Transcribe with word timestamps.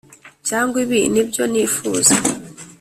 cyangwa 0.47 0.77
ibi 0.83 0.99
nibyo 1.13 1.43
nifuza 1.51 2.13